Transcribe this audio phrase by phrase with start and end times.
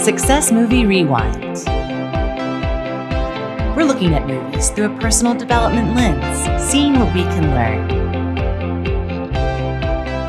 [0.00, 1.66] Success Movie Rewind.
[3.76, 7.90] We're looking at movies through a personal development lens, seeing what we can learn.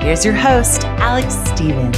[0.02, 1.96] Here's your host, Alex Stevens.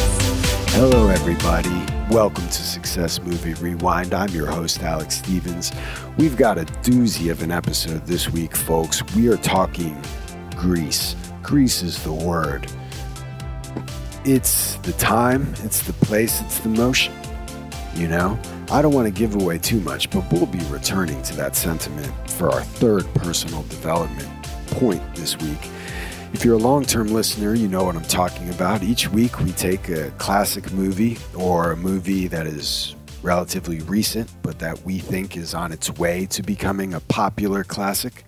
[0.73, 1.83] Hello, everybody.
[2.13, 4.13] Welcome to Success Movie Rewind.
[4.13, 5.71] I'm your host, Alex Stevens.
[6.19, 9.01] We've got a doozy of an episode this week, folks.
[9.15, 9.99] We are talking
[10.55, 11.15] Grease.
[11.41, 12.71] Grease is the word.
[14.25, 17.13] It's the time, it's the place, it's the motion.
[17.95, 18.39] You know,
[18.71, 22.11] I don't want to give away too much, but we'll be returning to that sentiment
[22.31, 24.29] for our third personal development
[24.67, 25.69] point this week.
[26.33, 28.81] If you're a long term listener, you know what I'm talking about.
[28.81, 34.57] Each week we take a classic movie or a movie that is relatively recent, but
[34.57, 38.25] that we think is on its way to becoming a popular classic.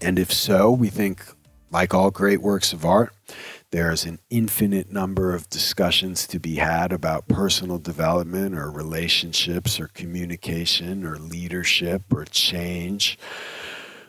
[0.00, 1.24] And if so, we think,
[1.72, 3.12] like all great works of art,
[3.70, 9.86] there's an infinite number of discussions to be had about personal development or relationships or
[9.88, 13.16] communication or leadership or change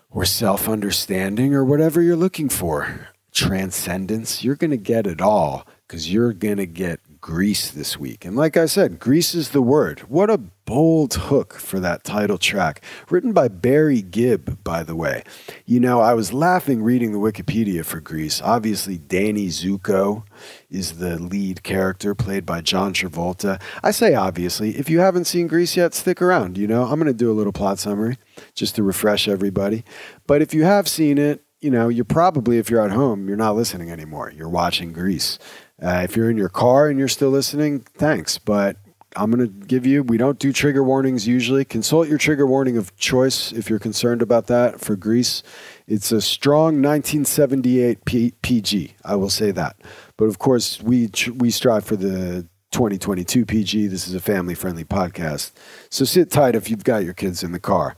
[0.09, 3.09] or self understanding or whatever you're looking for.
[3.31, 8.25] Transcendence, you're going to get it all because you're going to get Grease this week.
[8.25, 9.99] And like I said, Grease is the word.
[10.01, 12.83] What a bold hook for that title track.
[13.11, 15.23] Written by Barry Gibb, by the way.
[15.67, 18.41] You know, I was laughing reading the Wikipedia for Grease.
[18.41, 20.23] Obviously, Danny Zuko
[20.71, 23.61] is the lead character, played by John Travolta.
[23.83, 24.71] I say obviously.
[24.77, 26.57] If you haven't seen Grease yet, stick around.
[26.57, 28.17] You know, I'm going to do a little plot summary
[28.55, 29.83] just to refresh everybody.
[30.25, 33.37] But if you have seen it, you know, you're probably, if you're at home, you're
[33.37, 34.31] not listening anymore.
[34.35, 35.37] You're watching Grease.
[35.81, 38.37] Uh, if you're in your car and you're still listening, thanks.
[38.37, 38.77] But
[39.15, 41.65] I'm going to give you, we don't do trigger warnings usually.
[41.65, 45.43] Consult your trigger warning of choice if you're concerned about that for Grease.
[45.87, 49.75] It's a strong 1978 P- PG, I will say that.
[50.15, 53.87] But of course, we, tr- we strive for the 2022 PG.
[53.87, 55.51] This is a family friendly podcast.
[55.89, 57.97] So sit tight if you've got your kids in the car.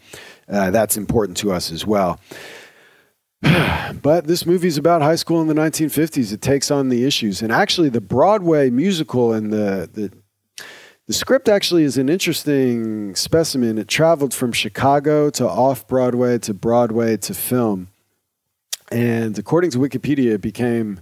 [0.50, 2.20] Uh, that's important to us as well.
[4.02, 6.32] but this movie is about high school in the 1950s.
[6.32, 10.12] It takes on the issues, and actually, the Broadway musical and the the
[11.08, 13.78] the script actually is an interesting specimen.
[13.78, 17.90] It traveled from Chicago to off Broadway to Broadway to film,
[18.92, 21.02] and according to Wikipedia, it became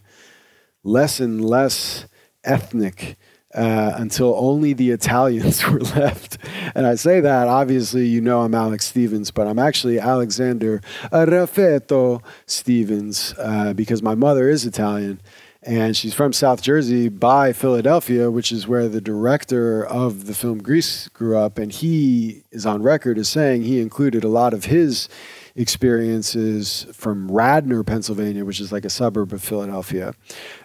[0.84, 2.08] less and less
[2.44, 3.18] ethnic
[3.54, 6.38] uh, until only the Italians were left.
[6.76, 10.82] And I say that, obviously, you know I'm Alex Stevens, but I'm actually Alexander
[11.12, 15.22] Raffetto Stevens uh, because my mother is Italian.
[15.64, 20.58] And she's from South Jersey by Philadelphia, which is where the director of the film
[20.58, 21.60] Grease grew up.
[21.60, 25.08] And he is on record as saying he included a lot of his
[25.56, 30.14] experiences from Radnor, Pennsylvania, which is like a suburb of Philadelphia.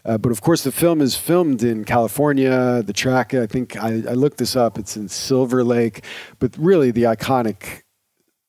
[0.05, 2.83] Uh, but of course, the film is filmed in California.
[2.83, 6.05] The track, I think, I, I looked this up, it's in Silver Lake.
[6.39, 7.83] But really, the iconic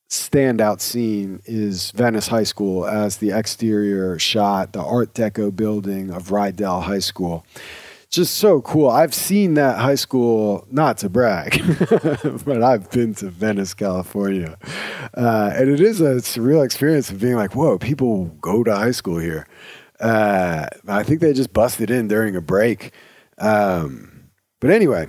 [0.10, 6.30] standout scene is Venice High School as the exterior shot, the Art Deco building of
[6.30, 7.46] Rydell High School
[8.10, 8.90] just so cool.
[8.90, 11.62] I've seen that high school, not to brag,
[12.46, 14.58] but I've been to Venice, California.
[15.16, 18.92] Uh, and it is a surreal experience of being like, whoa, people go to high
[18.92, 19.48] school here.
[20.00, 22.94] Uh, I think they just busted in during a break.
[23.40, 24.30] Um,
[24.60, 25.08] but anyway,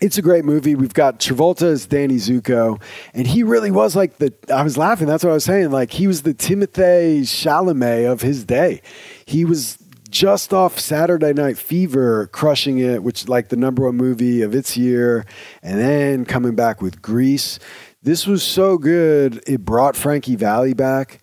[0.00, 0.74] it's a great movie.
[0.74, 2.80] We've got Travolta as Danny Zuko,
[3.14, 4.32] and he really was like the.
[4.52, 5.06] I was laughing.
[5.06, 5.70] That's what I was saying.
[5.70, 8.82] Like he was the Timothée Chalamet of his day.
[9.24, 9.78] He was
[10.14, 14.76] just off Saturday Night Fever, crushing it, which like the number one movie of its
[14.76, 15.26] year,
[15.60, 17.58] and then coming back with Grease.
[18.00, 21.18] This was so good, it brought Frankie Valli back.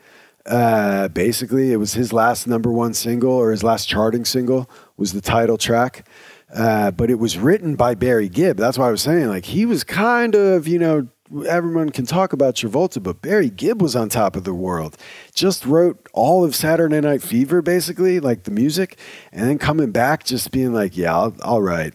[0.45, 5.13] Uh, basically, it was his last number one single or his last charting single was
[5.13, 6.05] the title track.
[6.53, 8.57] Uh, but it was written by Barry Gibb.
[8.57, 11.07] That's why I was saying, like, he was kind of, you know,
[11.47, 14.97] everyone can talk about Travolta, but Barry Gibb was on top of the world.
[15.33, 18.97] Just wrote all of Saturday Night Fever, basically, like the music,
[19.31, 21.93] and then coming back, just being like, yeah, I'll, I'll write.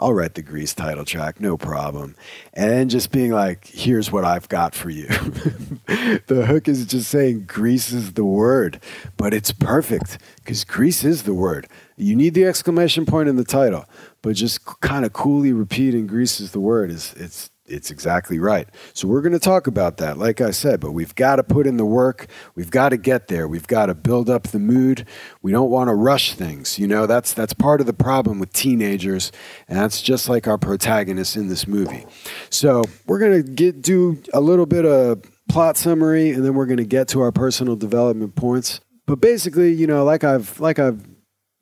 [0.00, 2.14] I'll write the Grease title track, no problem.
[2.54, 5.08] And then just being like, here's what I've got for you.
[6.28, 8.80] the hook is just saying Grease is the word,
[9.16, 11.66] but it's perfect because Grease is the word.
[11.96, 13.86] You need the exclamation point in the title,
[14.22, 18.68] but just kind of coolly repeating Grease is the word is it's it's exactly right.
[18.94, 21.66] So we're going to talk about that, like I said, but we've got to put
[21.66, 22.26] in the work.
[22.54, 23.46] We've got to get there.
[23.46, 25.06] We've got to build up the mood.
[25.42, 26.78] We don't want to rush things.
[26.78, 29.32] You know, that's that's part of the problem with teenagers,
[29.68, 32.06] and that's just like our protagonist in this movie.
[32.50, 36.66] So we're going to get do a little bit of plot summary, and then we're
[36.66, 38.80] going to get to our personal development points.
[39.06, 41.02] But basically, you know, like I've like I've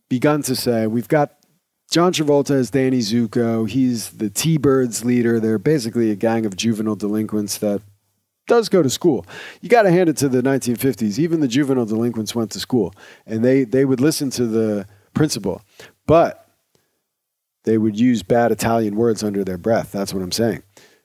[0.09, 1.33] begun to say, we've got
[1.91, 3.69] John Travolta is Danny Zuko.
[3.69, 5.39] He's the T Birds leader.
[5.39, 7.81] They're basically a gang of juvenile delinquents that
[8.47, 9.25] does go to school.
[9.61, 11.19] You got to hand it to the 1950s.
[11.19, 12.93] Even the juvenile delinquents went to school,
[13.27, 15.63] and they they would listen to the principal,
[16.07, 16.49] but
[17.65, 19.93] they would use bad Italian words under their breath.
[19.93, 20.63] That's what I'm saying.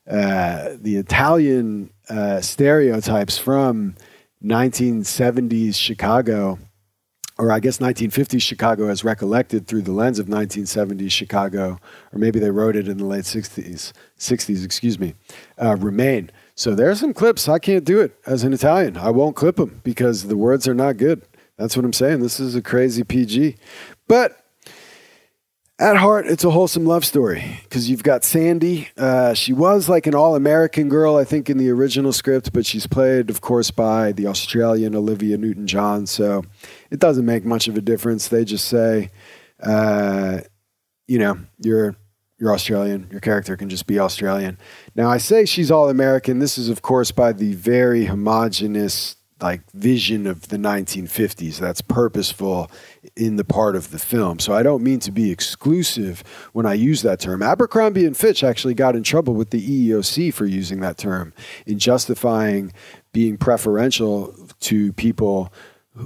[0.09, 3.95] Uh, the Italian uh, stereotypes from
[4.43, 6.59] 1970s Chicago,
[7.41, 11.79] or I guess 1950s Chicago as recollected through the lens of 1970s Chicago,
[12.13, 15.15] or maybe they wrote it in the late 60s, 60s, excuse me,
[15.59, 16.29] uh, remain.
[16.53, 17.49] So there's some clips.
[17.49, 18.95] I can't do it as an Italian.
[18.95, 21.23] I won't clip them because the words are not good.
[21.57, 22.19] That's what I'm saying.
[22.19, 23.55] This is a crazy PG.
[24.07, 24.40] But
[25.81, 28.89] at heart, it's a wholesome love story because you've got Sandy.
[28.95, 32.67] Uh, she was like an all American girl, I think, in the original script, but
[32.67, 36.05] she's played, of course, by the Australian Olivia Newton John.
[36.05, 36.43] So
[36.91, 38.27] it doesn't make much of a difference.
[38.27, 39.09] They just say,
[39.61, 40.41] uh,
[41.07, 41.95] you know, you're.
[42.37, 43.07] You're Australian.
[43.11, 44.57] Your character can just be Australian.
[44.95, 46.39] Now, I say she's all American.
[46.39, 52.69] This is, of course, by the very homogenous like vision of the 1950s that's purposeful
[53.15, 54.39] in the part of the film.
[54.39, 56.23] So I don't mean to be exclusive
[56.53, 57.41] when I use that term.
[57.41, 61.33] Abercrombie and Fitch actually got in trouble with the EEOC for using that term
[61.65, 62.71] in justifying
[63.13, 65.51] being preferential to people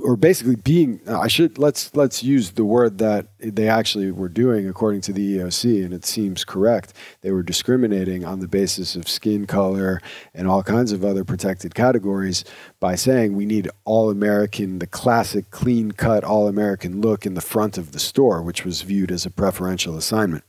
[0.02, 4.68] or basically being I should let's let's use the word that they actually were doing
[4.68, 6.94] according to the EOC and it seems correct.
[7.22, 10.02] They were discriminating on the basis of skin color
[10.34, 12.44] and all kinds of other protected categories
[12.80, 17.42] by saying we need all American the classic clean cut all American look in the
[17.42, 20.44] front of the store which was viewed as a preferential assignment.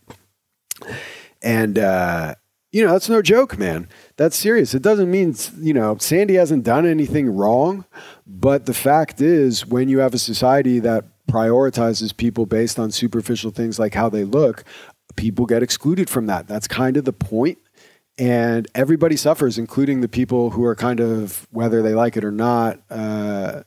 [1.43, 2.37] And uh,
[2.73, 6.65] you know that's no joke man that's serious it doesn't mean you know Sandy hasn't
[6.65, 7.85] done anything wrong
[8.27, 13.53] but the fact is, when you have a society that prioritizes people based on superficial
[13.53, 14.65] things like how they look,
[15.15, 16.49] people get excluded from that.
[16.49, 17.59] That's kind of the point.
[18.19, 22.33] And everybody suffers, including the people who are kind of, whether they like it or
[22.33, 23.63] not, uh,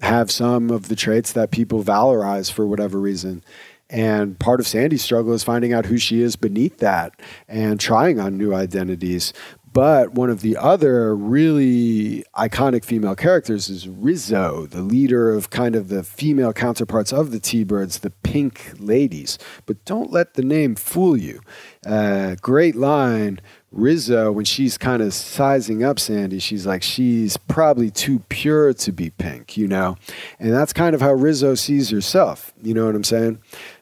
[0.00, 3.44] have some of the traits that people valorize for whatever reason.
[3.90, 8.18] And part of Sandy's struggle is finding out who she is beneath that and trying
[8.18, 9.32] on new identities.
[9.74, 15.74] But one of the other really iconic female characters is Rizzo, the leader of kind
[15.74, 19.36] of the female counterparts of the T Birds, the Pink Ladies.
[19.66, 21.40] But don't let the name fool you.
[21.84, 23.40] Uh, great line.
[23.72, 28.92] Rizzo, when she's kind of sizing up Sandy, she's like, she's probably too pure to
[28.92, 29.96] be pink, you know?
[30.38, 33.40] And that's kind of how Rizzo sees herself, you know what I'm saying?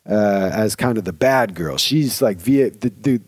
[0.08, 1.76] Uh, as kind of the bad girl.
[1.76, 3.20] She's like, via, the, the,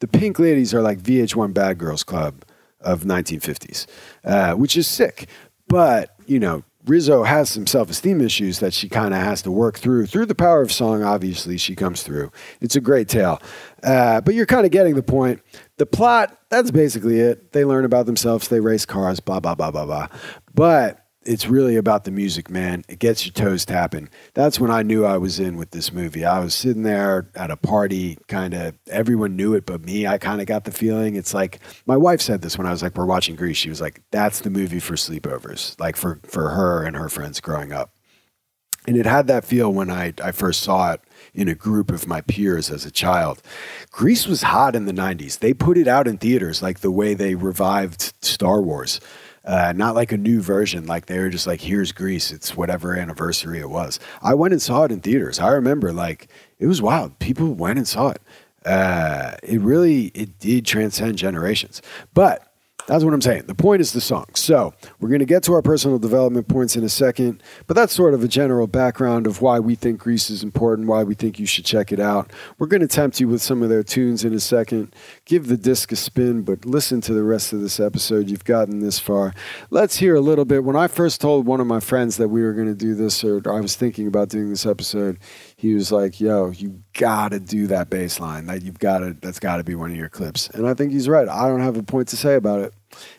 [0.00, 2.44] the Pink Ladies are like VH1 Bad Girls Club
[2.80, 3.86] of 1950s,
[4.24, 5.26] uh, which is sick.
[5.66, 9.78] But you know, Rizzo has some self-esteem issues that she kind of has to work
[9.78, 10.06] through.
[10.06, 12.30] Through the power of song, obviously, she comes through.
[12.60, 13.40] It's a great tale,
[13.82, 15.40] uh, but you're kind of getting the point.
[15.78, 17.52] The plot, that's basically it.
[17.52, 20.08] They learn about themselves, they race cars, blah blah blah blah blah.
[20.52, 22.84] But it's really about the music, man.
[22.88, 24.08] It gets your toes tapping.
[24.34, 26.24] That's when I knew I was in with this movie.
[26.24, 30.06] I was sitting there at a party, kind of everyone knew it but me.
[30.06, 31.16] I kind of got the feeling.
[31.16, 33.56] It's like my wife said this when I was like, we're watching Grease.
[33.56, 37.40] She was like, that's the movie for sleepovers, like for, for her and her friends
[37.40, 37.90] growing up.
[38.86, 41.00] And it had that feel when I, I first saw it
[41.32, 43.40] in a group of my peers as a child.
[43.90, 45.38] Grease was hot in the 90s.
[45.38, 49.00] They put it out in theaters like the way they revived Star Wars.
[49.44, 50.86] Uh, not like a new version.
[50.86, 52.32] Like they were just like, here's Grease.
[52.32, 54.00] It's whatever anniversary it was.
[54.22, 55.38] I went and saw it in theaters.
[55.38, 57.18] I remember like it was wild.
[57.18, 58.22] People went and saw it.
[58.64, 61.82] Uh, it really it did transcend generations.
[62.14, 62.54] But
[62.86, 63.44] that's what I'm saying.
[63.46, 64.26] The point is the song.
[64.34, 67.94] So we're going to get to our personal development points in a second, but that's
[67.94, 71.38] sort of a general background of why we think Grease is important, why we think
[71.38, 72.30] you should check it out.
[72.58, 74.94] We're going to tempt you with some of their tunes in a second.
[75.26, 78.28] Give the disc a spin, but listen to the rest of this episode.
[78.28, 79.32] You've gotten this far.
[79.70, 80.64] Let's hear a little bit.
[80.64, 83.24] When I first told one of my friends that we were going to do this,
[83.24, 85.18] or I was thinking about doing this episode,
[85.56, 88.44] he was like, "Yo, you gotta do that bass line.
[88.46, 89.14] That you've got to.
[89.14, 91.26] That's got to be one of your clips." And I think he's right.
[91.26, 92.74] I don't have a point to say about it,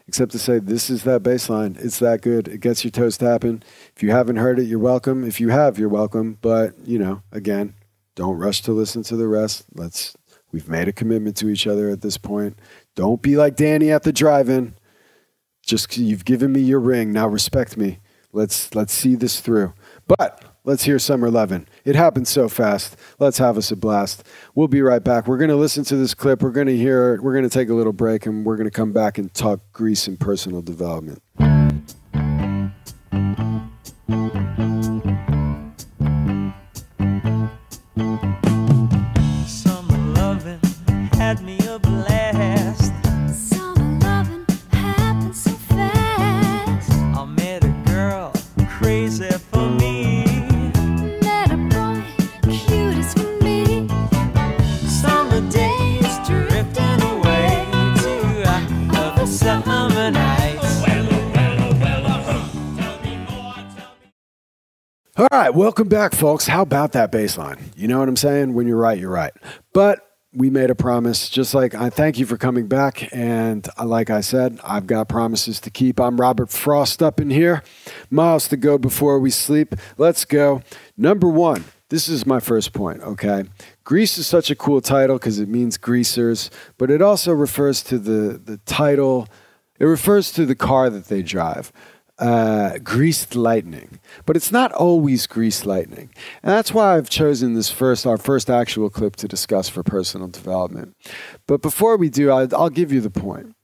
[0.08, 1.76] except to say this is that bass line.
[1.80, 2.48] It's that good.
[2.48, 3.64] It gets your toes tapping.
[3.96, 5.24] If you haven't heard it, you're welcome.
[5.24, 6.38] If you have, you're welcome.
[6.40, 7.74] But you know, again,
[8.14, 9.66] don't rush to listen to the rest.
[9.74, 10.16] Let's.
[10.56, 12.58] We've made a commitment to each other at this point.
[12.96, 14.76] Don't be like Danny at the drive-in.
[15.62, 17.12] Just you've given me your ring.
[17.12, 18.00] Now respect me.
[18.32, 19.74] Let's let's see this through.
[20.08, 21.68] But let's hear Summer Lovin'.
[21.84, 22.96] It happened so fast.
[23.20, 24.26] Let's have us a blast.
[24.56, 25.28] We'll be right back.
[25.28, 26.42] We're going to listen to this clip.
[26.42, 28.72] We're going to hear, we're going to take a little break, and we're going to
[28.72, 31.22] come back and talk Grease and personal development.
[65.18, 66.46] Right, welcome back, folks.
[66.46, 67.72] How about that bass line?
[67.78, 68.54] You know what I'm saying?
[68.54, 69.32] When you're right, you're right.
[69.72, 73.08] But we made a promise, just like I thank you for coming back.
[73.16, 76.02] And like I said, I've got promises to keep.
[76.02, 77.64] I'm Robert Frost up in here.
[78.10, 79.76] Miles to go before we sleep.
[79.98, 80.62] Let's go.
[80.98, 83.46] Number one, this is my first point, okay?
[83.86, 87.98] Grease is such a cool title because it means greasers, but it also refers to
[87.98, 89.30] the, the title,
[89.80, 91.72] it refers to the car that they drive
[92.20, 96.10] uh, greased lightning, but it's not always greased lightning,
[96.44, 100.28] and that's why I've chosen this first, our first actual clip to discuss for personal
[100.28, 100.96] development.
[101.48, 103.56] But before we do, I, I'll give you the point.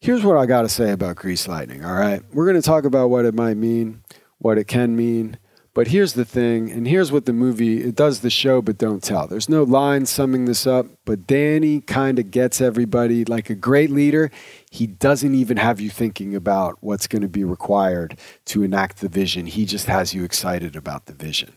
[0.00, 1.84] Here's what I got to say about greased lightning.
[1.84, 4.02] All right, we're going to talk about what it might mean,
[4.38, 5.38] what it can mean,
[5.76, 9.02] but here's the thing, and here's what the movie it does the show but don't
[9.02, 9.26] tell.
[9.26, 13.90] There's no line summing this up, but Danny kind of gets everybody like a great
[13.90, 14.30] leader.
[14.70, 19.08] He doesn't even have you thinking about what's going to be required to enact the
[19.08, 19.46] vision.
[19.46, 21.52] He just has you excited about the vision.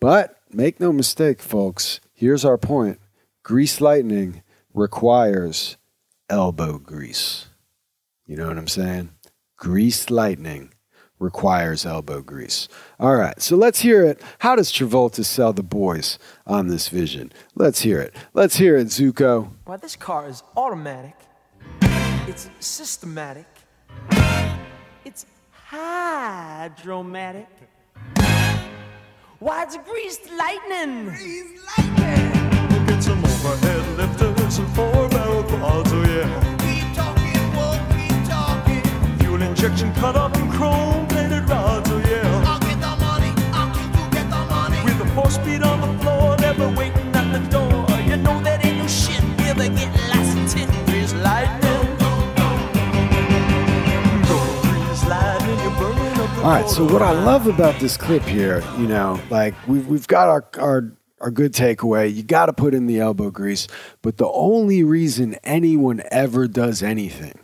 [0.00, 3.00] But make no mistake, folks, here's our point.
[3.42, 5.76] Grease lightning requires
[6.28, 7.46] elbow grease.
[8.26, 9.10] You know what I'm saying?
[9.56, 10.72] Grease lightning
[11.18, 12.68] requires elbow grease.
[13.00, 14.20] All right, so let's hear it.
[14.40, 17.32] How does Travolta sell the boys on this vision?
[17.54, 18.14] Let's hear it.
[18.34, 19.50] Let's hear it, Zuko.
[19.66, 21.14] Well, this car is automatic.
[22.28, 23.46] It's systematic.
[25.04, 27.46] It's hydromatic.
[29.38, 31.04] Why, it's greased lightning.
[31.10, 32.86] Greased lightning.
[32.86, 36.56] Get some overhead lifters and four barrel quads, oh yeah.
[36.58, 38.82] Keep talking, won't keep talking.
[39.20, 42.44] Fuel injection cut up in chrome plated rods, oh yeah.
[42.44, 44.82] I'll get the money, I'll keep you get the money.
[44.84, 47.86] With the four speed on the floor, never waiting at the door.
[48.00, 49.22] You know that ain't no shit.
[49.38, 49.95] Never get
[56.46, 60.06] All right, so what I love about this clip here, you know, like we've we've
[60.06, 62.14] got our our our good takeaway.
[62.14, 63.66] You got to put in the elbow grease,
[64.00, 67.36] but the only reason anyone ever does anything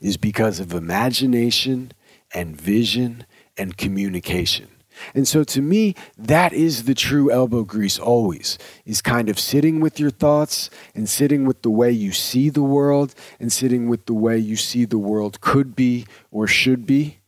[0.00, 1.92] is because of imagination
[2.32, 3.26] and vision
[3.58, 4.68] and communication.
[5.14, 8.56] And so to me, that is the true elbow grease always,
[8.86, 12.62] is kind of sitting with your thoughts and sitting with the way you see the
[12.62, 17.19] world and sitting with the way you see the world could be or should be.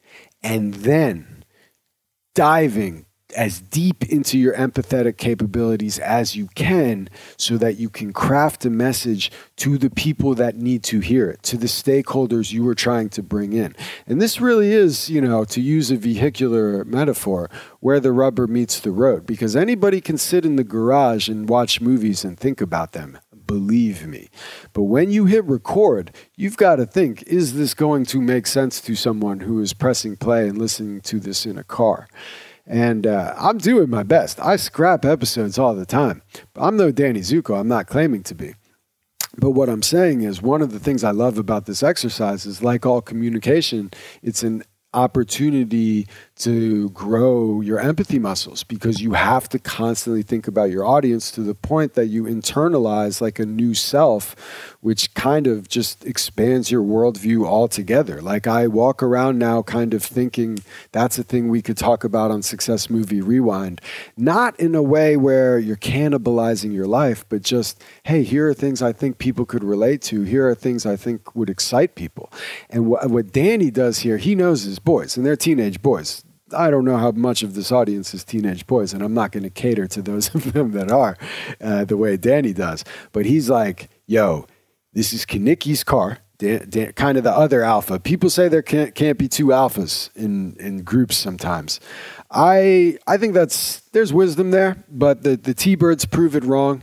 [0.43, 1.45] And then
[2.35, 7.09] diving as deep into your empathetic capabilities as you can
[7.39, 11.43] so that you can craft a message to the people that need to hear it,
[11.43, 13.75] to the stakeholders you are trying to bring in.
[14.07, 17.49] And this really is, you know, to use a vehicular metaphor,
[17.81, 21.81] where the rubber meets the road, because anybody can sit in the garage and watch
[21.81, 23.19] movies and think about them.
[23.53, 24.31] Believe me.
[24.73, 28.81] But when you hit record, you've got to think is this going to make sense
[28.81, 32.09] to someone who is pressing play and listening to this in a car?
[32.67, 34.41] And uh, I'm doing my best.
[34.41, 36.23] I scrap episodes all the time.
[36.57, 37.61] I'm no Danny Zuko.
[37.61, 38.55] I'm not claiming to be.
[39.37, 42.63] But what I'm saying is, one of the things I love about this exercise is
[42.63, 43.91] like all communication,
[44.23, 44.63] it's an
[44.95, 46.07] opportunity
[46.43, 51.41] to grow your empathy muscles because you have to constantly think about your audience to
[51.41, 54.35] the point that you internalize like a new self,
[54.81, 58.21] which kind of just expands your worldview altogether.
[58.21, 60.59] Like I walk around now kind of thinking
[60.91, 63.81] that's a thing we could talk about on Success Movie Rewind,
[64.17, 68.83] not in a way where you're cannibalizing your life, but just, hey, here are things
[68.83, 70.23] I think people could relate to.
[70.23, 72.33] Here are things I think would excite people.
[72.69, 76.25] And what, what Danny does here, he knows his boys, and they're teenage boys.
[76.53, 79.43] I don't know how much of this audience is teenage boys, and I'm not going
[79.43, 81.17] to cater to those of them that are
[81.61, 82.85] uh, the way Danny does.
[83.13, 84.47] But he's like, yo,
[84.93, 86.19] this is Kenickie's car.
[86.39, 88.01] Dan, Dan, kind of the other alpha.
[88.01, 91.79] People say there can't, can't be two alphas in, in groups sometimes.
[92.33, 96.83] I I think that's there's wisdom there, but the, the T Birds prove it wrong.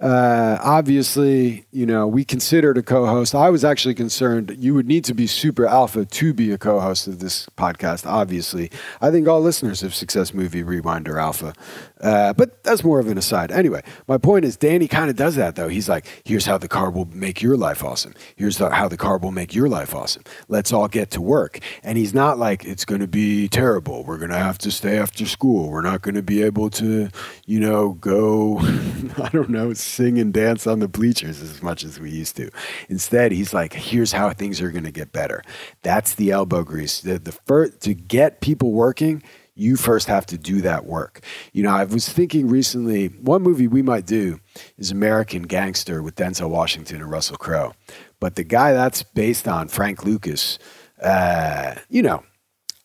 [0.00, 3.34] Uh, obviously, you know, we considered a co-host.
[3.34, 7.06] I was actually concerned you would need to be super alpha to be a co-host
[7.06, 8.06] of this podcast.
[8.06, 8.70] Obviously,
[9.02, 11.52] I think all listeners of Success Movie Rewind are alpha,
[12.00, 13.52] uh, but that's more of an aside.
[13.52, 15.68] Anyway, my point is, Danny kind of does that though.
[15.68, 18.14] He's like, "Here's how the car will make your life awesome.
[18.36, 20.24] Here's the, how the car will make your life awesome.
[20.48, 24.04] Let's all get to work." And he's not like, "It's going to be terrible.
[24.04, 25.68] We're going to have to stay after school.
[25.68, 27.10] We're not going to be able to,
[27.44, 28.60] you know, go,
[29.18, 32.50] I don't know." Sing and dance on the bleachers as much as we used to.
[32.88, 35.42] Instead, he's like, here's how things are going to get better.
[35.82, 37.00] That's the elbow grease.
[37.00, 39.22] The, the first, to get people working,
[39.54, 41.22] you first have to do that work.
[41.52, 44.40] You know, I was thinking recently, one movie we might do
[44.78, 47.74] is American Gangster with Denzel Washington and Russell Crowe.
[48.20, 50.58] But the guy that's based on, Frank Lucas,
[51.02, 52.22] uh, you know,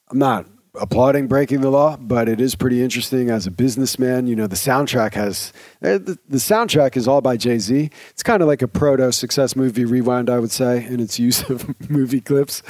[0.09, 0.45] I'm not
[0.79, 4.27] applauding breaking the law, but it is pretty interesting as a businessman.
[4.27, 7.89] You know, the soundtrack has eh, the, the soundtrack is all by Jay Z.
[8.09, 11.49] It's kind of like a proto success movie rewind, I would say, in its use
[11.49, 12.63] of movie clips.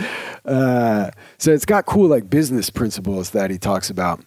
[0.43, 4.23] Uh, so it's got cool like business principles that he talks about.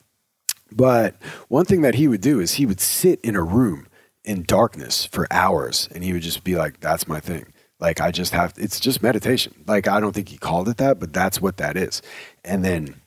[0.70, 1.16] But
[1.48, 3.86] one thing that he would do is he would sit in a room
[4.24, 7.52] in darkness for hours and he would just be like, that's my thing.
[7.80, 9.54] Like, I just have, it's just meditation.
[9.66, 12.02] Like, I don't think he called it that, but that's what that is.
[12.44, 13.00] And then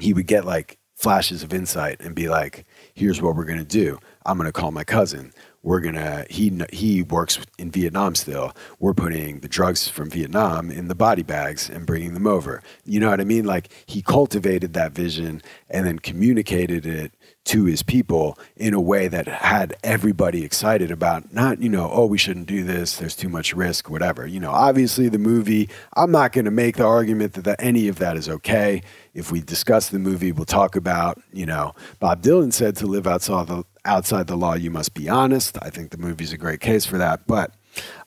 [0.00, 3.64] he would get like flashes of insight and be like, here's what we're going to
[3.64, 3.98] do.
[4.26, 5.32] I'm going to call my cousin.
[5.62, 8.52] We're going to, he, he works in Vietnam still.
[8.78, 12.62] We're putting the drugs from Vietnam in the body bags and bringing them over.
[12.84, 13.46] You know what I mean?
[13.46, 17.14] Like he cultivated that vision and then communicated it
[17.50, 22.06] to his people in a way that had everybody excited about not, you know, oh,
[22.06, 24.24] we shouldn't do this, there's too much risk, whatever.
[24.24, 27.88] You know, obviously the movie, I'm not going to make the argument that, that any
[27.88, 28.82] of that is okay.
[29.14, 33.08] If we discuss the movie, we'll talk about, you know, Bob Dylan said to live
[33.08, 35.58] outside the outside the law, you must be honest.
[35.60, 37.54] I think the movie's a great case for that, but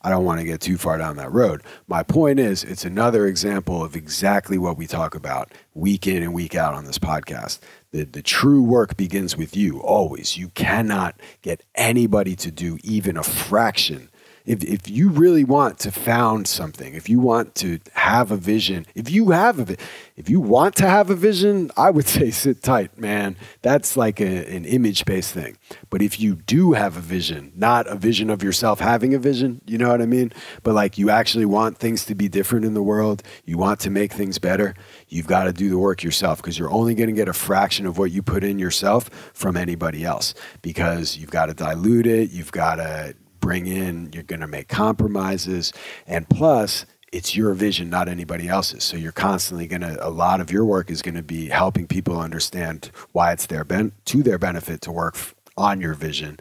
[0.02, 1.62] I don't want to get too far down that road.
[1.86, 6.34] My point is, it's another example of exactly what we talk about week in and
[6.34, 7.60] week out on this podcast.
[7.90, 10.36] The, the true work begins with you, always.
[10.36, 14.10] You cannot get anybody to do even a fraction.
[14.44, 18.84] If, if you really want to found something, if you want to have a vision,
[18.94, 19.76] if you have a,
[20.16, 23.36] if you want to have a vision, I would say sit tight, man.
[23.62, 25.56] That's like a, an image based thing.
[25.88, 29.62] But if you do have a vision, not a vision of yourself having a vision,
[29.66, 30.30] you know what I mean?
[30.62, 33.90] But like you actually want things to be different in the world, you want to
[33.90, 34.74] make things better,
[35.08, 37.86] you've got to do the work yourself because you're only going to get a fraction
[37.86, 42.30] of what you put in yourself from anybody else because you've got to dilute it,
[42.30, 43.14] you've got to
[43.44, 45.70] bring in, you're going to make compromises.
[46.06, 48.82] And plus, it's your vision, not anybody else's.
[48.84, 51.86] So you're constantly going to, a lot of your work is going to be helping
[51.86, 55.18] people understand why it's their ben- to their benefit to work
[55.58, 56.38] on your vision.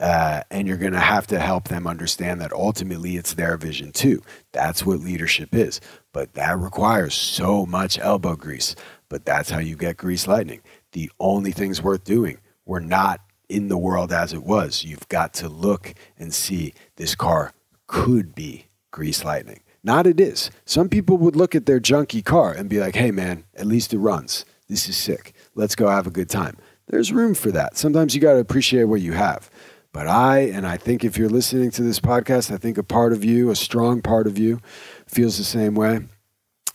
[0.00, 3.92] Uh, and you're going to have to help them understand that ultimately it's their vision
[3.92, 4.22] too.
[4.52, 5.80] That's what leadership is.
[6.12, 8.74] But that requires so much elbow grease.
[9.10, 10.62] But that's how you get grease lightning.
[10.92, 14.84] The only things worth doing we're not in the world as it was.
[14.84, 17.52] You've got to look and see this car
[17.86, 19.60] could be grease lightning.
[19.84, 20.50] Not it is.
[20.64, 23.94] Some people would look at their junky car and be like, hey man, at least
[23.94, 24.44] it runs.
[24.68, 25.32] This is sick.
[25.54, 26.56] Let's go have a good time.
[26.88, 27.76] There's room for that.
[27.76, 29.50] Sometimes you got to appreciate what you have.
[29.92, 33.12] But I, and I think if you're listening to this podcast, I think a part
[33.12, 34.60] of you, a strong part of you,
[35.06, 36.00] feels the same way.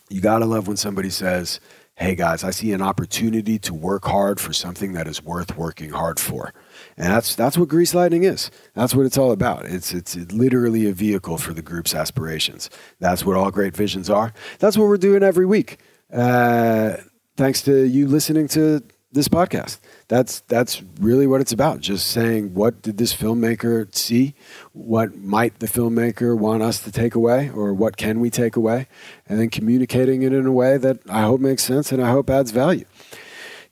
[0.10, 1.60] You got to love when somebody says,
[1.96, 5.92] hey guys, I see an opportunity to work hard for something that is worth working
[5.92, 6.54] hard for.
[6.98, 8.52] And that's that's what Grease Lightning is.
[8.74, 9.66] That's what it's all about.
[9.66, 12.70] It's it's literally a vehicle for the group's aspirations.
[13.00, 14.34] That's what all great visions are.
[14.60, 15.80] That's what we're doing every week.
[16.12, 16.98] Uh,
[17.38, 19.80] thanks to you listening to this podcast.
[20.08, 21.80] That's that's really what it's about.
[21.80, 24.36] Just saying what did this filmmaker see?
[24.74, 28.88] What might the filmmaker want us to take away or what can we take away?
[29.28, 32.30] And then communicating it in a way that I hope makes sense and I hope
[32.30, 32.86] adds value.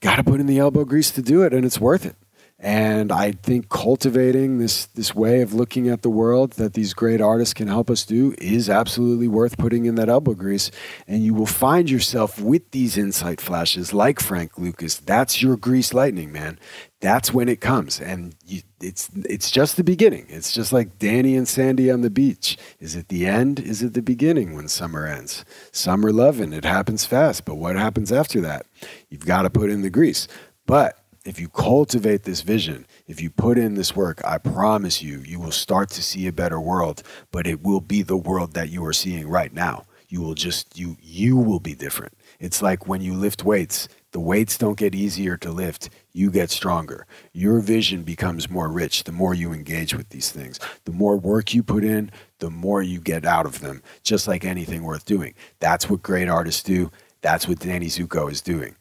[0.01, 2.15] Got to put in the elbow grease to do it and it's worth it.
[2.61, 7.21] And I think cultivating this this way of looking at the world that these great
[7.21, 10.69] artists can help us do is absolutely worth putting in that elbow grease.
[11.07, 14.97] And you will find yourself with these insight flashes, like Frank Lucas.
[14.97, 16.59] That's your grease lightning, man.
[16.99, 20.25] That's when it comes, and you, it's it's just the beginning.
[20.27, 22.57] It's just like Danny and Sandy on the beach.
[22.81, 23.61] Is it the end?
[23.61, 25.45] Is it the beginning when summer ends?
[25.71, 28.65] Summer loving, it happens fast, but what happens after that?
[29.07, 30.27] You've got to put in the grease.
[30.65, 35.19] But if you cultivate this vision, if you put in this work, I promise you,
[35.19, 38.69] you will start to see a better world, but it will be the world that
[38.69, 39.85] you are seeing right now.
[40.07, 42.13] You will just, you, you will be different.
[42.39, 46.49] It's like when you lift weights, the weights don't get easier to lift, you get
[46.49, 47.05] stronger.
[47.31, 50.59] Your vision becomes more rich the more you engage with these things.
[50.85, 54.43] The more work you put in, the more you get out of them, just like
[54.43, 55.35] anything worth doing.
[55.59, 56.91] That's what great artists do.
[57.21, 58.75] That's what Danny Zuko is doing.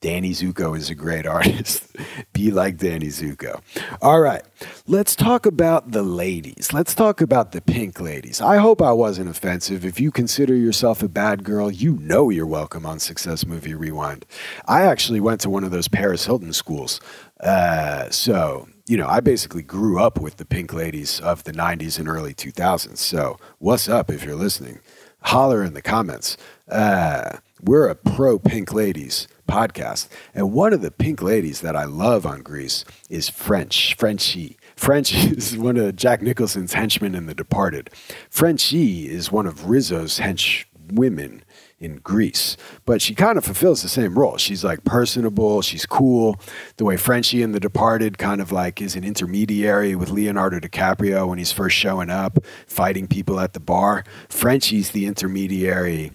[0.00, 1.86] Danny Zuko is a great artist.
[2.32, 3.60] Be like Danny Zuko.
[4.00, 4.42] All right,
[4.86, 6.72] let's talk about the ladies.
[6.72, 8.40] Let's talk about the pink ladies.
[8.40, 9.84] I hope I wasn't offensive.
[9.84, 14.24] If you consider yourself a bad girl, you know you're welcome on Success Movie Rewind.
[14.66, 17.00] I actually went to one of those Paris Hilton schools.
[17.40, 21.98] Uh, so, you know, I basically grew up with the pink ladies of the 90s
[21.98, 22.96] and early 2000s.
[22.98, 24.80] So, what's up if you're listening?
[25.22, 26.38] Holler in the comments.
[26.70, 30.08] Uh, we're a pro pink ladies podcast.
[30.34, 34.56] And one of the pink ladies that I love on Grease is French, Frenchie.
[34.76, 37.90] French is one of Jack Nicholson's henchmen in The Departed.
[38.30, 41.42] Frenchie is one of Rizzo's henchwomen
[41.78, 42.56] in Grease.
[42.84, 44.36] But she kind of fulfills the same role.
[44.36, 46.38] She's like personable, she's cool.
[46.76, 51.28] The way Frenchie in The Departed kind of like is an intermediary with Leonardo DiCaprio
[51.28, 54.04] when he's first showing up, fighting people at the bar.
[54.28, 56.12] Frenchie's the intermediary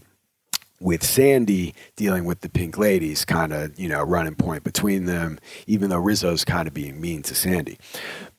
[0.80, 5.40] with Sandy dealing with the Pink Ladies, kind of, you know, running point between them,
[5.68, 7.78] even though Rizzo's kind of being mean to Sandy.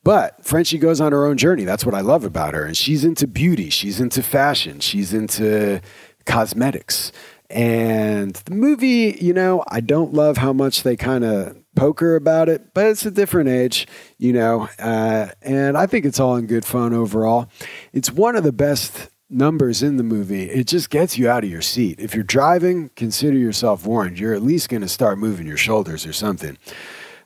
[0.05, 1.65] But Frenchie goes on her own journey.
[1.65, 2.65] That's what I love about her.
[2.65, 5.81] And she's into beauty, she's into fashion, she's into
[6.27, 7.11] cosmetics.
[7.49, 12.49] And the movie, you know, I don't love how much they kind of poker about
[12.49, 13.87] it, but it's a different age,
[14.19, 17.49] you know, uh, and I think it's all in good fun overall.
[17.93, 20.45] It's one of the best numbers in the movie.
[20.45, 21.99] It just gets you out of your seat.
[21.99, 24.19] If you're driving, consider yourself warned.
[24.19, 26.57] You're at least going to start moving your shoulders or something.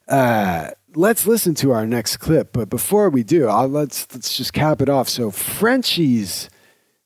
[0.08, 4.52] Uh, let's listen to our next clip, but before we do, I'll, let's let's just
[4.52, 5.08] cap it off.
[5.08, 6.50] So Frenchie's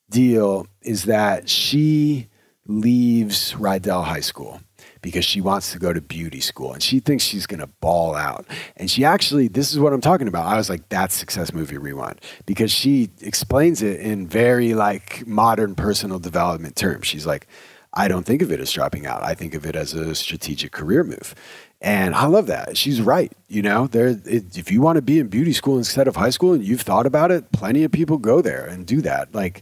[0.09, 2.29] deal is that she
[2.67, 4.61] leaves Rydell High School
[5.05, 8.15] because she wants to go to beauty school and she thinks she's going to ball
[8.15, 8.43] out.
[8.75, 10.47] And she actually, this is what I'm talking about.
[10.47, 15.75] I was like, that's Success Movie Rewind because she explains it in very like modern
[15.75, 17.05] personal development terms.
[17.05, 17.45] She's like,
[17.93, 19.21] I don't think of it as dropping out.
[19.21, 21.35] I think of it as a strategic career move.
[21.81, 22.75] And I love that.
[22.75, 23.31] She's right.
[23.47, 26.31] You know, there, it, if you want to be in beauty school instead of high
[26.31, 29.35] school and you've thought about it, plenty of people go there and do that.
[29.35, 29.61] Like,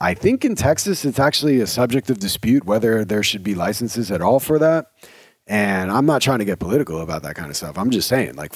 [0.00, 4.10] I think in Texas, it's actually a subject of dispute whether there should be licenses
[4.10, 4.86] at all for that.
[5.46, 7.76] And I'm not trying to get political about that kind of stuff.
[7.76, 8.52] I'm just saying, like,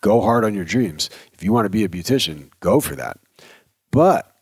[0.00, 1.10] go hard on your dreams.
[1.32, 3.18] If you want to be a beautician, go for that.
[3.90, 4.32] But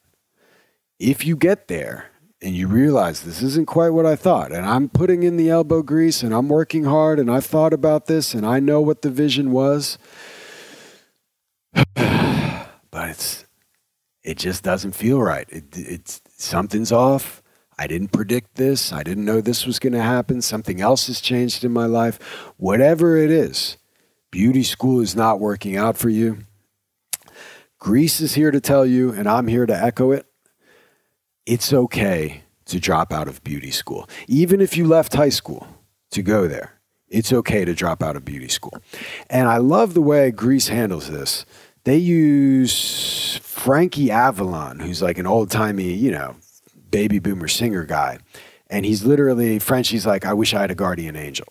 [0.98, 2.10] if you get there
[2.42, 5.82] and you realize this isn't quite what I thought, and I'm putting in the elbow
[5.82, 9.10] grease and I'm working hard and I've thought about this and I know what the
[9.10, 9.98] vision was,
[11.94, 13.45] but it's
[14.26, 15.48] it just doesn't feel right.
[15.48, 17.42] It, it's something's off.
[17.78, 18.92] I didn't predict this.
[18.92, 20.42] I didn't know this was going to happen.
[20.42, 22.20] Something else has changed in my life.
[22.56, 23.76] Whatever it is,
[24.32, 26.38] beauty school is not working out for you.
[27.78, 30.26] Grease is here to tell you, and I'm here to echo it.
[31.44, 34.08] It's okay to drop out of beauty school.
[34.26, 35.68] Even if you left high school
[36.10, 38.76] to go there, it's okay to drop out of beauty school.
[39.30, 41.46] And I love the way Grease handles this.
[41.86, 46.34] They use Frankie Avalon, who's like an old timey, you know,
[46.90, 48.18] baby boomer singer guy.
[48.68, 51.46] And he's literally, Frenchie's like, I wish I had a guardian angel.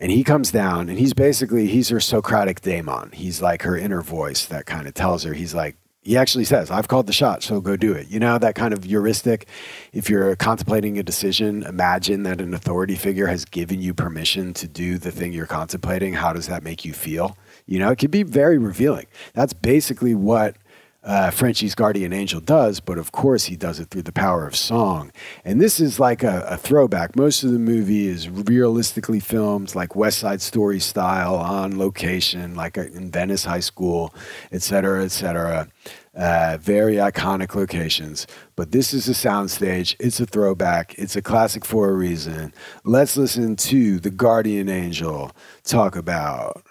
[0.00, 3.10] And he comes down and he's basically, he's her Socratic daemon.
[3.12, 6.70] He's like her inner voice that kind of tells her, he's like, he actually says,
[6.70, 8.08] I've called the shot, so go do it.
[8.08, 9.48] You know, that kind of heuristic.
[9.92, 14.66] If you're contemplating a decision, imagine that an authority figure has given you permission to
[14.66, 16.14] do the thing you're contemplating.
[16.14, 17.36] How does that make you feel?
[17.68, 19.06] You know, it can be very revealing.
[19.34, 20.56] That's basically what
[21.04, 24.56] uh, Frenchie's guardian angel does, but of course he does it through the power of
[24.56, 25.12] song.
[25.44, 27.14] And this is like a, a throwback.
[27.14, 32.76] Most of the movie is realistically filmed, like West Side Story style, on location, like
[32.76, 34.12] uh, in Venice High School,
[34.50, 35.68] et cetera, et cetera.
[36.14, 38.26] Uh, very iconic locations,
[38.56, 39.94] but this is a soundstage.
[40.00, 40.98] It's a throwback.
[40.98, 42.52] It's a classic for a reason.
[42.84, 45.30] Let's listen to the Guardian Angel
[45.62, 46.64] talk about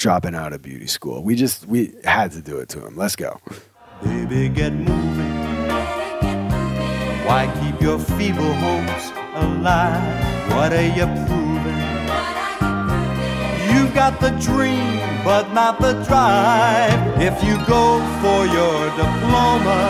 [0.00, 1.22] dropping out of beauty school.
[1.22, 2.96] We just we had to do it to him.
[2.96, 3.38] Let's go.
[4.02, 5.30] Baby, get moving.
[7.26, 10.50] Why keep your feeble hopes alive?
[10.50, 11.80] What are you proving?
[13.70, 17.20] You've got the dream, but not the drive.
[17.20, 19.80] If you go for your diploma,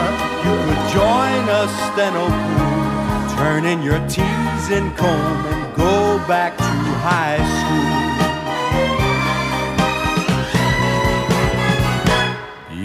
[0.44, 3.36] you could join a steno crew.
[3.38, 7.89] Turn in your T's and comb and go back to high school.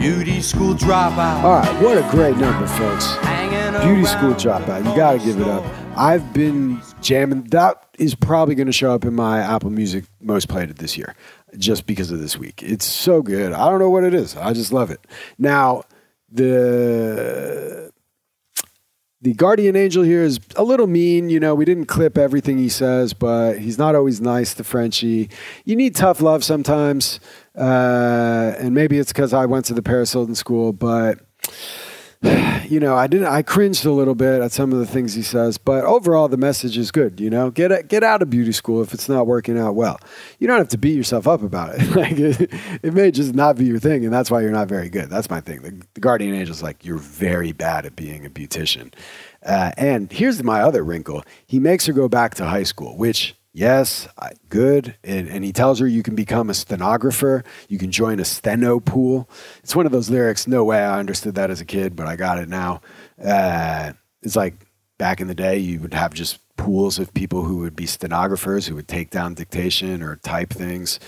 [0.06, 1.44] Beauty school dropout.
[1.44, 3.16] All right, what a great number, folks.
[3.84, 4.88] Beauty school dropout.
[4.88, 5.66] You got to give it up.
[5.98, 7.46] I've been jamming.
[7.46, 11.16] That is probably going to show up in my Apple Music most played this year,
[11.58, 12.62] just because of this week.
[12.62, 13.52] It's so good.
[13.52, 14.38] I don't know what it is.
[14.38, 15.08] I just love it.
[15.40, 15.86] Now,
[16.32, 17.92] the
[19.22, 21.32] the guardian angel here is a little mean.
[21.32, 25.32] You know, we didn't clip everything he says, but he's not always nice to Frenchie.
[25.64, 27.20] You need tough love sometimes.
[27.58, 31.20] Uh, and maybe it's because I went to the Paris Hilton school, but
[32.70, 33.28] you know, I didn't.
[33.28, 36.38] I cringed a little bit at some of the things he says, but overall, the
[36.38, 37.20] message is good.
[37.20, 40.00] You know, get get out of beauty school if it's not working out well.
[40.40, 41.96] You don't have to beat yourself up about it.
[41.96, 44.90] like it, it may just not be your thing, and that's why you're not very
[44.90, 45.10] good.
[45.10, 45.62] That's my thing.
[45.62, 48.94] The, the guardian angel's like you're very bad at being a beautician.
[49.46, 53.36] Uh, and here's my other wrinkle: he makes her go back to high school, which
[53.56, 54.10] Yes,
[54.50, 54.98] good.
[55.02, 57.46] And, and he tells her you can become a stenographer.
[57.70, 59.30] You can join a steno pool.
[59.64, 60.46] It's one of those lyrics.
[60.46, 62.82] No way I understood that as a kid, but I got it now.
[63.24, 64.56] Uh, it's like
[64.98, 68.68] back in the day, you would have just pools of people who would be stenographers
[68.68, 71.00] who would take down dictation or type things,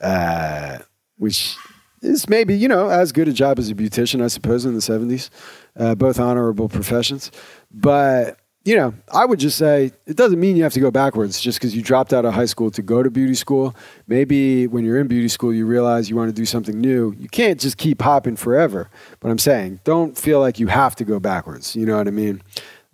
[0.00, 0.78] uh,
[1.18, 1.56] which
[2.00, 4.80] is maybe you know as good a job as a beautician, I suppose, in the
[4.80, 5.30] seventies.
[5.76, 7.30] Uh, both honorable professions,
[7.70, 11.40] but you know, I would just say it doesn't mean you have to go backwards
[11.40, 13.74] just because you dropped out of high school to go to beauty school.
[14.06, 17.12] Maybe when you're in beauty school, you realize you want to do something new.
[17.18, 18.88] You can't just keep hopping forever.
[19.20, 21.74] But I'm saying, don't feel like you have to go backwards.
[21.74, 22.42] You know what I mean?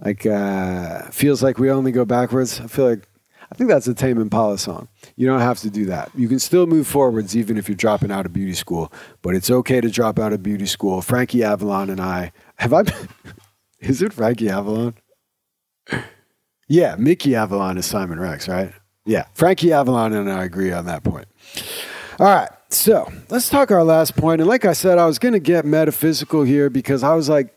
[0.03, 2.61] Like, uh, feels like we only go backwards.
[2.61, 3.07] I feel like,
[3.51, 4.89] I think that's a Tame Impala song.
[5.17, 6.11] You don't have to do that.
[6.15, 8.93] You can still move forwards even if you're dropping out of beauty school.
[9.21, 11.03] But it's okay to drop out of beauty school.
[11.03, 13.09] Frankie Avalon and I, have I been,
[13.81, 14.95] is it Frankie Avalon?
[16.69, 18.73] Yeah, Mickey Avalon is Simon Rex, right?
[19.07, 21.27] Yeah, Frankie Avalon and I agree on that point.
[22.19, 24.41] All right, so let's talk our last point.
[24.41, 27.55] And like I said, I was going to get metaphysical here because I was like,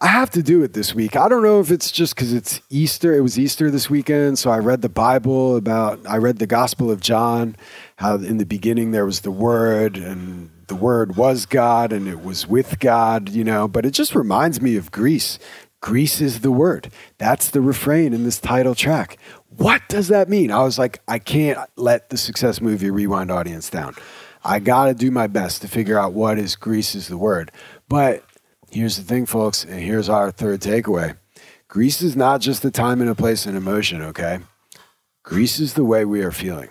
[0.00, 1.16] I have to do it this week.
[1.16, 3.14] I don't know if it's just because it's Easter.
[3.14, 6.00] It was Easter this weekend, so I read the Bible about.
[6.06, 7.56] I read the Gospel of John,
[7.96, 12.22] how in the beginning there was the Word, and the Word was God, and it
[12.22, 13.30] was with God.
[13.30, 15.38] You know, but it just reminds me of Grease.
[15.84, 16.90] Grease is the word.
[17.18, 19.18] That's the refrain in this title track.
[19.58, 20.50] What does that mean?
[20.50, 23.94] I was like, I can't let the success movie rewind audience down.
[24.42, 27.52] I got to do my best to figure out what is Grease is the word.
[27.86, 28.24] But
[28.70, 31.18] here's the thing, folks, and here's our third takeaway
[31.68, 34.38] Grease is not just a time and a place and emotion, okay?
[35.22, 36.70] Grease is the way we are feeling.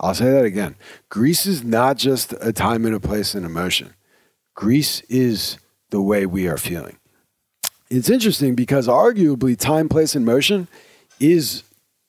[0.00, 0.74] I'll say that again.
[1.10, 3.94] Grease is not just a time and a place and emotion.
[4.56, 5.58] Grease is
[5.90, 6.96] the way we are feeling
[7.90, 10.68] it's interesting because arguably time, place, and motion
[11.18, 11.64] is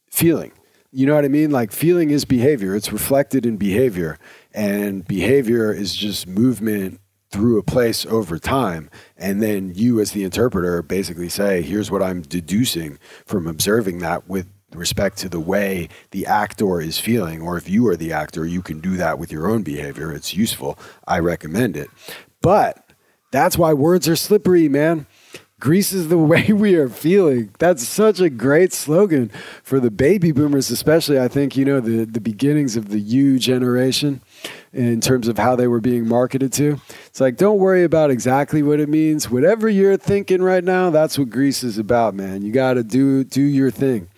[0.10, 0.52] feeling.
[0.92, 1.52] You know what I mean?
[1.52, 2.76] Like feeling is behavior.
[2.76, 4.18] It's reflected in behavior.
[4.54, 7.00] And behavior is just movement
[7.32, 8.90] through a place over time.
[9.18, 14.28] And then you, as the interpreter, basically say, here's what I'm deducing from observing that
[14.28, 17.42] with respect to the way the actor is feeling.
[17.42, 20.14] Or if you are the actor, you can do that with your own behavior.
[20.14, 20.78] It's useful.
[21.08, 21.90] I recommend it.
[22.42, 22.92] But
[23.32, 25.08] that's why words are slippery, man.
[25.62, 27.54] Grease is the way we are feeling.
[27.60, 29.32] That's such a great slogan
[29.64, 31.20] for the baby boomers, especially.
[31.20, 34.22] I think, you know, the, the beginnings of the U generation
[34.74, 36.82] in terms of how they were being marketed to.
[37.06, 39.30] It's like, don't worry about exactly what it means.
[39.30, 42.42] Whatever you're thinking right now, that's what Grease is about, man.
[42.42, 44.10] You got to do, do your thing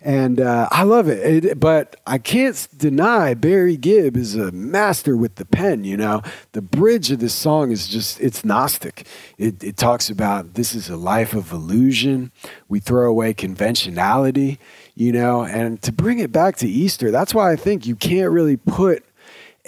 [0.00, 1.44] and uh, I love it.
[1.44, 1.60] it.
[1.60, 5.84] But I can't deny Barry Gibb is a master with the pen.
[5.84, 9.06] You know, the bridge of this song is just—it's Gnostic.
[9.38, 12.32] It, it talks about this is a life of illusion.
[12.68, 14.58] We throw away conventionality.
[14.94, 18.30] You know, and to bring it back to Easter, that's why I think you can't
[18.32, 19.04] really put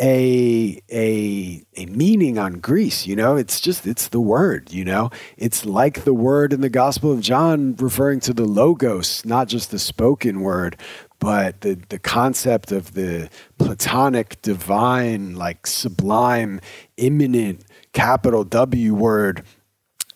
[0.01, 3.37] a a a meaning on Grease, you know?
[3.37, 5.11] It's just it's the word, you know?
[5.37, 9.71] It's like the word in the Gospel of John referring to the logos, not just
[9.71, 10.77] the spoken word,
[11.19, 13.29] but the the concept of the
[13.59, 16.61] platonic divine like sublime
[16.97, 19.45] immanent capital W word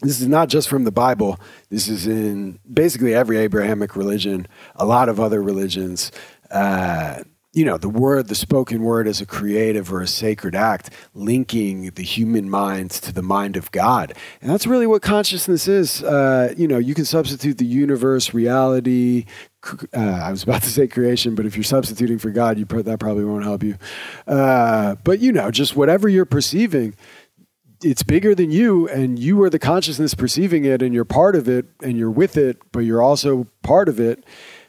[0.03, 1.41] this is not just from the Bible.
[1.71, 6.13] This is in basically every Abrahamic religion, a lot of other religions.
[6.51, 7.23] Uh,
[7.57, 11.89] you know, the word, the spoken word as a creative or a sacred act, linking
[11.93, 14.13] the human mind to the mind of God.
[14.43, 16.03] And that's really what consciousness is.
[16.03, 19.25] Uh, you know, you can substitute the universe, reality.
[19.97, 22.83] Uh, I was about to say creation, but if you're substituting for God, you pro-
[22.83, 23.79] that probably won't help you.
[24.27, 26.95] Uh, but, you know, just whatever you're perceiving,
[27.83, 31.49] it's bigger than you and you are the consciousness perceiving it and you're part of
[31.49, 34.25] it and you're with it but you're also part of it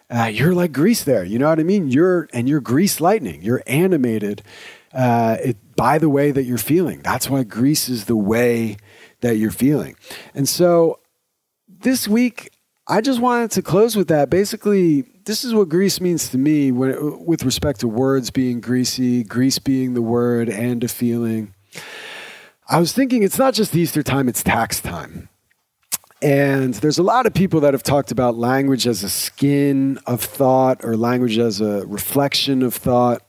[0.10, 1.24] uh, you're like grease there.
[1.24, 1.90] You know what I mean?
[1.90, 3.42] You're and you're grease lightning.
[3.42, 4.42] You're animated
[4.94, 7.02] uh, it, by the way that you're feeling.
[7.02, 8.78] That's why grease is the way
[9.22, 9.96] that you're feeling.
[10.34, 11.00] And so
[11.68, 12.52] this week,
[12.88, 14.30] I just wanted to close with that.
[14.30, 19.24] Basically, this is what grease means to me when, with respect to words being greasy,
[19.24, 21.54] grease being the word and a feeling.
[22.70, 25.30] I was thinking it's not just Easter time, it's tax time.
[26.22, 30.22] And there's a lot of people that have talked about language as a skin of
[30.22, 33.22] thought or language as a reflection of thought.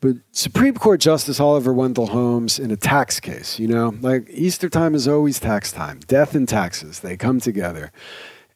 [0.00, 4.68] But Supreme Court Justice Oliver Wendell Holmes in a tax case, you know, like Easter
[4.68, 7.90] time is always tax time, death and taxes, they come together.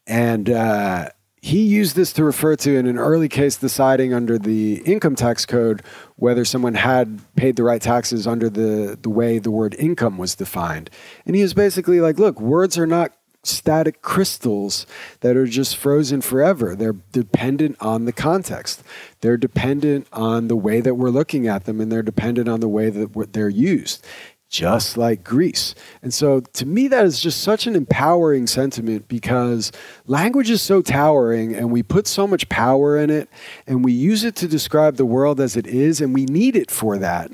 [0.06, 1.08] And uh,
[1.40, 5.44] he used this to refer to in an early case deciding under the income tax
[5.44, 5.82] code
[6.14, 10.36] whether someone had paid the right taxes under the, the way the word income was
[10.36, 10.88] defined.
[11.26, 13.12] And he was basically like, look, words are not
[13.44, 14.86] static crystals
[15.20, 16.76] that are just frozen forever.
[16.76, 18.82] They're dependent on the context.
[19.20, 22.68] They're dependent on the way that we're looking at them, and they're dependent on the
[22.68, 24.06] way that they're used.
[24.52, 25.74] just like Grease.
[26.02, 29.72] And so to me, that is just such an empowering sentiment because
[30.06, 33.30] language is so towering and we put so much power in it
[33.66, 36.70] and we use it to describe the world as it is and we need it
[36.70, 37.30] for that.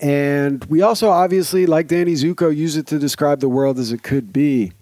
[0.00, 4.02] And we also obviously, like Danny Zuko, use it to describe the world as it
[4.02, 4.72] could be.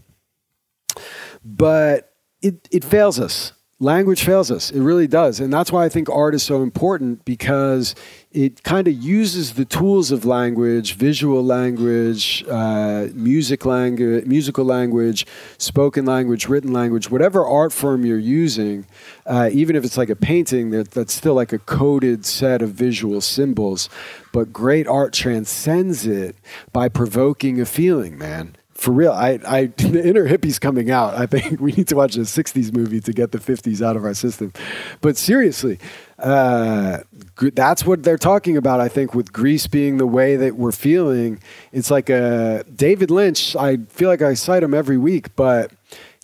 [1.45, 4.71] But it, it fails us language fails us.
[4.71, 5.41] It really does.
[5.41, 7.95] And that's why I think art is so important because
[8.33, 15.27] it kind of uses the tools of language, visual language, uh, music language, musical language,
[15.59, 18.87] spoken language, written language, whatever art form you're using,
[19.27, 22.71] uh, even if it's like a painting, that, that's still like a coded set of
[22.71, 23.89] visual symbols.
[24.33, 26.37] But great art transcends it
[26.73, 31.15] by provoking a feeling, man for real, I, I, the inner hippie's coming out.
[31.15, 34.05] I think we need to watch a '60s movie to get the '50s out of
[34.05, 34.53] our system.
[35.01, 35.79] But seriously,
[36.19, 36.99] uh,
[37.37, 38.81] that's what they're talking about.
[38.81, 41.41] I think with Grease being the way that we're feeling,
[41.73, 43.57] it's like a David Lynch.
[43.57, 45.71] I feel like I cite him every week, but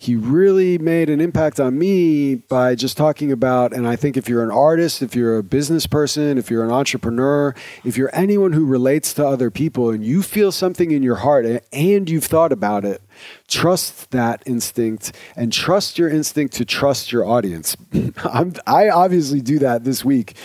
[0.01, 4.27] he really made an impact on me by just talking about and i think if
[4.27, 8.53] you're an artist if you're a business person if you're an entrepreneur if you're anyone
[8.53, 12.51] who relates to other people and you feel something in your heart and you've thought
[12.51, 13.01] about it
[13.47, 17.75] trust that instinct and trust your instinct to trust your audience.
[18.67, 20.35] I obviously do that this week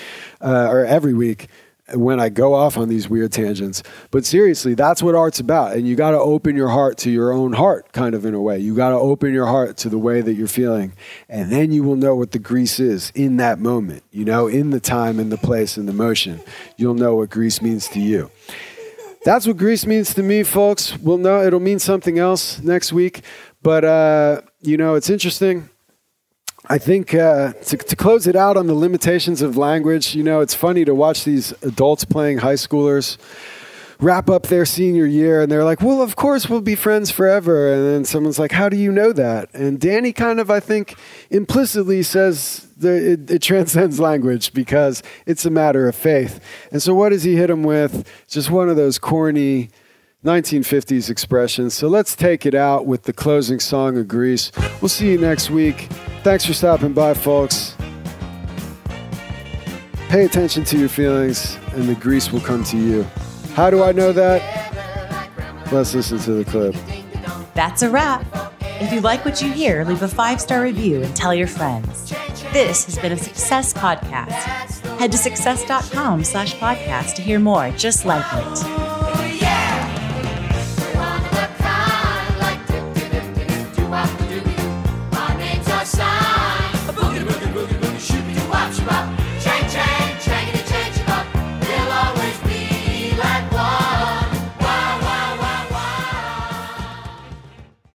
[0.41, 1.49] uh, or every week
[1.95, 3.83] when I go off on these weird tangents.
[4.11, 5.77] But seriously, that's what art's about.
[5.77, 8.41] And you got to open your heart to your own heart, kind of in a
[8.41, 8.59] way.
[8.59, 10.93] You got to open your heart to the way that you're feeling.
[11.29, 14.71] And then you will know what the grease is in that moment, you know, in
[14.71, 16.41] the time, in the place, in the motion.
[16.77, 18.31] You'll know what grease means to you.
[19.25, 20.97] That's what grease means to me, folks.
[20.99, 23.23] We'll know it'll mean something else next week.
[23.63, 25.69] But, uh, you know, it's interesting
[26.69, 30.41] I think uh, to, to, close it out on the limitations of language, you know,
[30.41, 33.19] it's funny to watch these adults playing high schoolers
[34.01, 37.73] wrap up their senior year and they're like, well, of course we'll be friends forever.
[37.73, 39.49] And then someone's like, how do you know that?
[39.55, 40.97] And Danny kind of, I think,
[41.31, 46.41] implicitly says it, it transcends language because it's a matter of faith.
[46.73, 48.09] And so what does he hit him with?
[48.29, 49.71] Just one of those corny
[50.27, 51.73] 1950s expressions.
[51.73, 54.51] So let's take it out with the closing song of Grease.
[54.83, 55.89] We'll see you next week.
[56.23, 57.77] Thanks for stopping by, folks.
[60.09, 63.03] Pay attention to your feelings, and the grease will come to you.
[63.55, 64.43] How do I know that?
[65.73, 66.75] Let's listen to the clip.
[67.55, 68.25] That's a wrap.
[68.81, 72.11] If you like what you hear, leave a five star review and tell your friends.
[72.53, 74.99] This has been a Success Podcast.
[74.99, 78.86] Head to success.com slash podcast to hear more just like it.